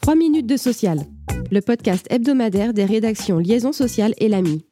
3 0.00 0.14
minutes 0.14 0.46
de 0.46 0.56
social, 0.56 1.00
le 1.50 1.60
podcast 1.60 2.06
hebdomadaire 2.10 2.72
des 2.72 2.84
rédactions 2.84 3.38
Liaison 3.38 3.72
sociale 3.72 4.14
et 4.18 4.28
l'AMI. 4.28 4.64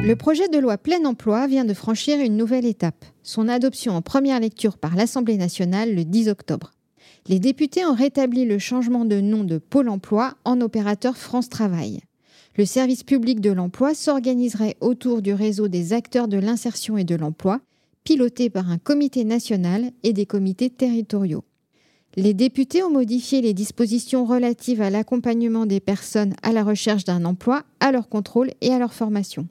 Le 0.00 0.14
projet 0.14 0.48
de 0.48 0.58
loi 0.58 0.78
plein 0.78 1.04
emploi 1.04 1.46
vient 1.46 1.64
de 1.64 1.74
franchir 1.74 2.20
une 2.20 2.36
nouvelle 2.36 2.66
étape, 2.66 3.04
son 3.22 3.48
adoption 3.48 3.94
en 3.94 4.02
première 4.02 4.40
lecture 4.40 4.78
par 4.78 4.96
l'Assemblée 4.96 5.36
nationale 5.36 5.94
le 5.94 6.04
10 6.04 6.28
octobre. 6.28 6.72
Les 7.28 7.38
députés 7.38 7.84
ont 7.84 7.94
rétabli 7.94 8.44
le 8.44 8.58
changement 8.58 9.04
de 9.04 9.20
nom 9.20 9.44
de 9.44 9.58
Pôle 9.58 9.88
emploi 9.88 10.34
en 10.44 10.60
opérateur 10.60 11.16
France 11.16 11.48
Travail. 11.48 12.00
Le 12.56 12.64
service 12.64 13.04
public 13.04 13.40
de 13.40 13.50
l'emploi 13.50 13.94
s'organiserait 13.94 14.76
autour 14.80 15.22
du 15.22 15.32
réseau 15.32 15.68
des 15.68 15.92
acteurs 15.92 16.28
de 16.28 16.36
l'insertion 16.36 16.98
et 16.98 17.04
de 17.04 17.14
l'emploi, 17.14 17.60
piloté 18.04 18.50
par 18.50 18.70
un 18.70 18.78
comité 18.78 19.24
national 19.24 19.90
et 20.02 20.12
des 20.12 20.26
comités 20.26 20.70
territoriaux. 20.70 21.44
Les 22.14 22.34
députés 22.34 22.82
ont 22.82 22.90
modifié 22.90 23.40
les 23.40 23.54
dispositions 23.54 24.26
relatives 24.26 24.82
à 24.82 24.90
l'accompagnement 24.90 25.64
des 25.64 25.80
personnes 25.80 26.34
à 26.42 26.52
la 26.52 26.62
recherche 26.62 27.04
d'un 27.04 27.24
emploi, 27.24 27.64
à 27.80 27.90
leur 27.90 28.08
contrôle 28.08 28.50
et 28.60 28.70
à 28.70 28.78
leur 28.78 28.92
formation. 28.92 29.48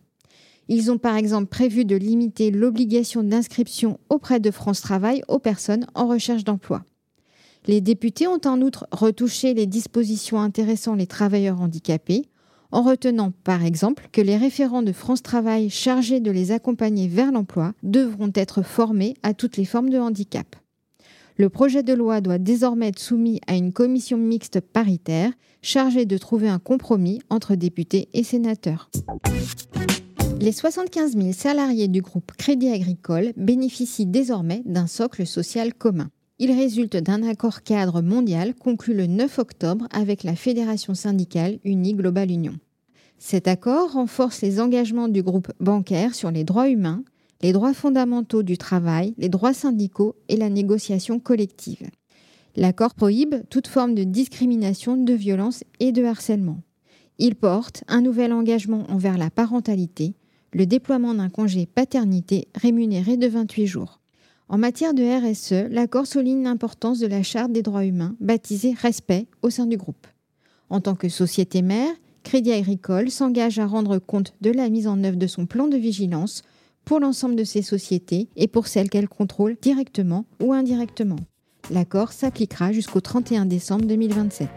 Ils 0.67 0.91
ont 0.91 0.99
par 0.99 1.16
exemple 1.16 1.48
prévu 1.48 1.85
de 1.85 1.95
limiter 1.95 2.52
l'obligation 2.52 3.23
d'inscription 3.23 3.99
auprès 4.09 4.39
de 4.39 4.52
France 4.52 4.81
Travail 4.81 5.23
aux 5.27 5.39
personnes 5.39 5.88
en 5.95 6.08
recherche 6.08 6.44
d'emploi. 6.44 6.83
Les 7.67 7.81
députés 7.81 8.27
ont 8.27 8.41
en 8.45 8.61
outre 8.61 8.88
retouché 8.91 9.53
les 9.53 9.66
dispositions 9.66 10.39
intéressant 10.39 10.95
les 10.95 11.08
travailleurs 11.08 11.61
handicapés, 11.61 12.30
en 12.71 12.81
retenant 12.81 13.31
par 13.43 13.63
exemple 13.63 14.07
que 14.11 14.21
les 14.21 14.38
référents 14.38 14.81
de 14.81 14.91
France 14.91 15.21
Travail 15.21 15.70
chargés 15.70 16.20
de 16.20 16.31
les 16.31 16.52
accompagner 16.52 17.07
vers 17.07 17.31
l'emploi 17.31 17.73
devront 17.84 18.31
être 18.35 18.61
formés 18.61 19.16
à 19.23 19.34
toutes 19.34 19.57
les 19.57 19.66
formes 19.66 19.89
de 19.89 19.99
handicap. 19.99 20.55
Le 21.38 21.49
projet 21.49 21.84
de 21.84 21.94
loi 21.94 22.21
doit 22.21 22.38
désormais 22.38 22.89
être 22.89 22.99
soumis 22.99 23.39
à 23.47 23.55
une 23.55 23.73
commission 23.73 24.17
mixte 24.17 24.59
paritaire 24.59 25.31
chargée 25.61 26.05
de 26.05 26.17
trouver 26.17 26.49
un 26.49 26.59
compromis 26.59 27.22
entre 27.30 27.55
députés 27.55 28.09
et 28.14 28.23
sénateurs. 28.23 28.89
Les 30.39 30.52
75 30.52 31.16
000 31.17 31.33
salariés 31.33 31.88
du 31.88 32.02
groupe 32.02 32.31
Crédit 32.38 32.69
Agricole 32.69 33.31
bénéficient 33.38 34.08
désormais 34.08 34.64
d'un 34.66 34.88
socle 34.88 35.25
social 35.27 35.73
commun. 35.73 36.09
Il 36.44 36.52
résulte 36.52 36.97
d'un 36.97 37.22
accord 37.22 37.61
cadre 37.61 38.02
mondial 38.02 38.56
conclu 38.56 38.95
le 38.95 39.06
9 39.06 39.38
octobre 39.38 39.88
avec 39.92 40.23
la 40.23 40.36
Fédération 40.36 40.95
syndicale 40.95 41.59
Unie 41.64 41.94
Global 41.94 42.31
Union. 42.31 42.56
Cet 43.20 43.48
accord 43.48 43.92
renforce 43.92 44.42
les 44.42 44.59
engagements 44.59 45.08
du 45.08 45.22
groupe 45.22 45.52
bancaire 45.59 46.16
sur 46.16 46.31
les 46.31 46.44
droits 46.44 46.67
humains, 46.67 47.03
les 47.44 47.53
droits 47.53 47.75
fondamentaux 47.75 48.42
du 48.42 48.58
travail, 48.58 49.14
les 49.20 49.30
droits 49.30 49.53
syndicaux 49.53 50.16
et 50.30 50.36
la 50.36 50.50
négociation 50.50 51.20
collective. 51.20 51.88
L'accord 52.55 52.95
prohibe 52.95 53.36
toute 53.52 53.67
forme 53.67 53.94
de 53.94 54.03
discrimination, 54.03 54.98
de 54.98 55.14
violence 55.14 55.64
et 55.80 55.92
de 55.92 56.03
harcèlement. 56.03 56.64
Il 57.20 57.36
porte 57.36 57.83
un 57.88 58.02
nouvel 58.02 58.33
engagement 58.33 58.89
envers 58.89 59.20
la 59.20 59.30
parentalité, 59.30 60.16
le 60.53 60.66
déploiement 60.66 61.14
d'un 61.14 61.30
congé 61.30 61.67
paternité 61.67 62.48
rémunéré 62.55 63.16
de 63.16 63.28
28 63.28 63.67
jours. 63.67 64.00
En 64.53 64.57
matière 64.57 64.94
de 64.94 65.03
RSE, 65.03 65.71
l'accord 65.71 66.05
souligne 66.05 66.44
l'importance 66.44 66.99
de 66.99 67.07
la 67.07 67.23
Charte 67.23 67.53
des 67.53 67.61
droits 67.61 67.85
humains, 67.85 68.17
baptisée 68.19 68.75
Respect, 68.77 69.27
au 69.43 69.49
sein 69.49 69.66
du 69.66 69.77
groupe. 69.77 70.05
En 70.69 70.81
tant 70.81 70.95
que 70.95 71.08
société 71.08 71.61
mère, 71.61 71.93
Crédit 72.23 72.52
Agricole 72.52 73.09
s'engage 73.11 73.59
à 73.59 73.66
rendre 73.66 73.97
compte 73.97 74.33
de 74.41 74.52
la 74.52 74.67
mise 74.67 74.89
en 74.89 75.05
œuvre 75.05 75.16
de 75.16 75.25
son 75.25 75.45
plan 75.45 75.69
de 75.69 75.77
vigilance 75.77 76.41
pour 76.83 76.99
l'ensemble 76.99 77.38
de 77.38 77.45
ses 77.45 77.61
sociétés 77.61 78.27
et 78.35 78.49
pour 78.49 78.67
celles 78.67 78.89
qu'elle 78.89 79.08
contrôle 79.08 79.55
directement 79.61 80.25
ou 80.41 80.52
indirectement. 80.52 81.15
L'accord 81.69 82.11
s'appliquera 82.11 82.73
jusqu'au 82.73 82.99
31 82.99 83.45
décembre 83.45 83.86
2027. 83.86 84.49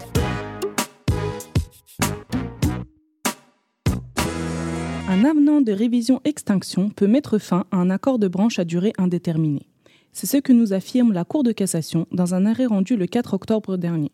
Un 5.08 5.24
avenant 5.24 5.60
de 5.60 5.70
révision 5.70 6.20
extinction 6.24 6.90
peut 6.90 7.06
mettre 7.06 7.38
fin 7.38 7.66
à 7.70 7.76
un 7.76 7.90
accord 7.90 8.18
de 8.18 8.26
branche 8.26 8.58
à 8.58 8.64
durée 8.64 8.92
indéterminée. 8.98 9.68
C'est 10.16 10.28
ce 10.28 10.36
que 10.36 10.52
nous 10.52 10.72
affirme 10.72 11.12
la 11.12 11.24
Cour 11.24 11.42
de 11.42 11.50
cassation 11.50 12.06
dans 12.12 12.36
un 12.36 12.46
arrêt 12.46 12.66
rendu 12.66 12.96
le 12.96 13.08
4 13.08 13.34
octobre 13.34 13.76
dernier. 13.76 14.12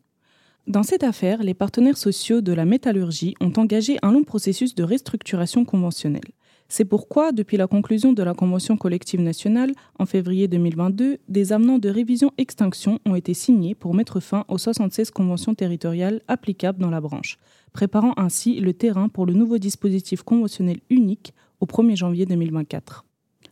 Dans 0.67 0.83
cette 0.83 1.05
affaire, 1.05 1.43
les 1.43 1.53
partenaires 1.53 1.99
sociaux 1.99 2.41
de 2.41 2.55
la 2.55 2.65
métallurgie 2.65 3.35
ont 3.39 3.53
engagé 3.59 3.99
un 4.01 4.11
long 4.11 4.25
processus 4.25 4.75
de 4.75 4.83
restructuration 4.83 5.67
conventionnelle. 5.67 6.33
C'est 6.69 6.87
pourquoi, 6.87 7.33
depuis 7.33 7.59
la 7.59 7.67
conclusion 7.67 8.15
de 8.15 8.23
la 8.23 8.33
Convention 8.33 8.79
collective 8.79 9.21
nationale 9.21 9.73
en 9.99 10.07
février 10.07 10.49
2022, 10.49 11.19
des 11.29 11.53
amenants 11.53 11.79
de 11.79 11.91
révision-extinction 11.91 12.99
ont 13.05 13.15
été 13.15 13.35
signés 13.35 13.75
pour 13.75 13.93
mettre 13.93 14.21
fin 14.21 14.47
aux 14.49 14.57
76 14.57 15.11
conventions 15.11 15.55
territoriales 15.55 16.23
applicables 16.29 16.81
dans 16.81 16.91
la 16.91 17.03
branche, 17.03 17.37
préparant 17.75 18.15
ainsi 18.17 18.59
le 18.59 18.73
terrain 18.73 19.11
pour 19.11 19.27
le 19.27 19.35
nouveau 19.35 19.59
dispositif 19.59 20.23
conventionnel 20.23 20.81
unique 20.89 21.35
au 21.61 21.67
1er 21.67 21.97
janvier 21.97 22.25
2024. 22.25 23.05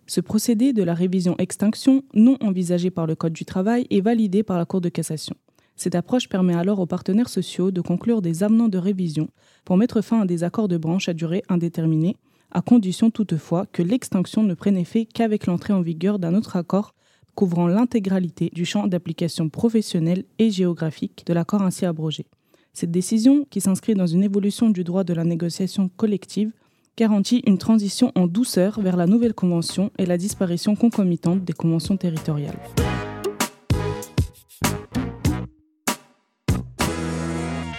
Ce 0.09 0.23
procédé 0.23 0.73
de 0.73 0.83
la 0.83 0.95
révision-extinction, 0.95 2.03
non 2.15 2.39
envisagé 2.41 2.91
par 2.91 3.07
le 3.07 3.15
Code 3.15 3.35
du 3.35 3.45
travail, 3.45 3.87
est 3.91 4.01
validé 4.01 4.43
par 4.43 4.57
la 4.57 4.65
Cour 4.65 4.81
de 4.81 4.89
cassation. 4.89 5.37
Cette 5.77 5.95
approche 5.95 6.31
permet 6.31 6.55
alors 6.55 6.81
aux 6.81 6.87
partenaires 6.87 7.29
sociaux 7.29 7.71
de 7.71 7.83
conclure 7.83 8.23
des 8.23 8.43
amenants 8.43 8.71
de 8.71 8.79
révision 8.79 9.29
pour 9.67 9.77
mettre 9.77 10.01
fin 10.01 10.23
à 10.23 10.25
des 10.25 10.45
accords 10.45 10.67
de 10.67 10.79
branche 10.79 11.11
à 11.11 11.13
durée 11.13 11.43
indéterminée, 11.51 12.17
à 12.51 12.63
condition 12.63 13.11
toutefois 13.11 13.67
que 13.71 13.83
l'extinction 13.83 14.43
ne 14.43 14.55
prenne 14.55 14.79
effet 14.79 15.05
qu'avec 15.05 15.45
l'entrée 15.45 15.75
en 15.75 15.83
vigueur 15.83 16.19
d'un 16.19 16.35
autre 16.35 16.57
accord 16.57 16.95
couvrant 17.35 17.69
l'intégralité 17.69 18.51
du 18.55 18.65
champ 18.65 18.87
d'application 18.87 19.51
professionnel 19.51 20.25
et 20.39 20.51
géographique 20.51 21.25
de 21.27 21.35
l'accord 21.35 21.61
ainsi 21.61 21.85
abrogé. 21.85 22.25
Cette 22.73 22.91
décision, 22.91 23.47
qui 23.51 23.61
s'inscrit 23.61 23.95
dans 23.95 24.07
une 24.07 24.25
évolution 24.25 24.71
du 24.71 24.85
droit 24.85 25.05
de 25.05 25.13
la 25.13 25.25
négociation 25.25 25.91
collective, 25.97 26.51
garantit 26.99 27.45
une 27.47 27.59
transition 27.59 28.11
en 28.17 28.27
douceur 28.27 28.81
vers 28.81 28.97
la 28.97 29.07
nouvelle 29.07 29.33
convention 29.33 29.93
et 29.99 30.05
la 30.05 30.19
disparition 30.19 30.75
concomitante 30.75 31.45
des 31.45 31.53
conventions 31.53 31.97
territoriales. 31.97 32.59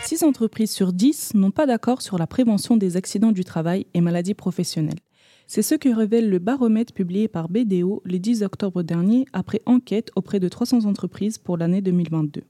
Six 0.06 0.24
entreprises 0.24 0.72
sur 0.72 0.94
10 0.94 1.34
n'ont 1.34 1.52
pas 1.52 1.66
d'accord 1.66 2.02
sur 2.02 2.18
la 2.18 2.28
prévention 2.28 2.78
des 2.78 2.96
accidents 2.96 3.34
du 3.34 3.44
travail 3.44 3.88
et 3.94 4.00
maladies 4.00 4.36
professionnelles. 4.36 5.02
C'est 5.48 5.64
ce 5.64 5.76
que 5.76 5.90
révèle 5.90 6.30
le 6.30 6.40
baromètre 6.40 6.94
publié 6.94 7.28
par 7.28 7.50
BDO 7.50 8.02
le 8.06 8.20
10 8.20 8.44
octobre 8.44 8.84
dernier 8.84 9.26
après 9.34 9.62
enquête 9.66 10.12
auprès 10.16 10.40
de 10.40 10.48
300 10.48 10.86
entreprises 10.86 11.38
pour 11.38 11.58
l'année 11.58 11.82
2022. 11.82 12.44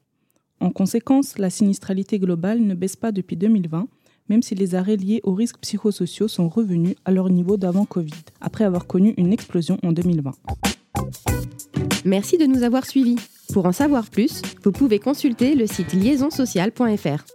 En 0.59 0.69
conséquence, 0.69 1.39
la 1.39 1.49
sinistralité 1.49 2.19
globale 2.19 2.59
ne 2.59 2.75
baisse 2.75 2.95
pas 2.95 3.11
depuis 3.11 3.37
2020 3.37 3.87
même 4.29 4.41
si 4.41 4.55
les 4.55 4.75
arrêts 4.75 4.95
liés 4.95 5.21
aux 5.23 5.33
risques 5.33 5.59
psychosociaux 5.59 6.27
sont 6.27 6.47
revenus 6.47 6.95
à 7.05 7.11
leur 7.11 7.29
niveau 7.29 7.57
d'avant 7.57 7.85
Covid, 7.85 8.13
après 8.41 8.63
avoir 8.63 8.87
connu 8.87 9.13
une 9.17 9.33
explosion 9.33 9.77
en 9.83 9.91
2020. 9.91 10.31
Merci 12.05 12.37
de 12.37 12.45
nous 12.45 12.63
avoir 12.63 12.85
suivis. 12.85 13.17
Pour 13.53 13.65
en 13.65 13.71
savoir 13.71 14.09
plus, 14.09 14.41
vous 14.63 14.71
pouvez 14.71 14.99
consulter 14.99 15.55
le 15.55 15.67
site 15.67 15.93
liaisonsocial.fr. 15.93 17.25